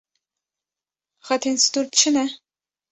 Xetên 1.27 1.55
stûr 1.63 1.85
çi 1.97 2.09
ne? 2.15 2.25